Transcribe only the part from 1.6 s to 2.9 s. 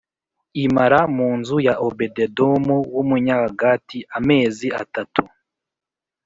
ya Obededomu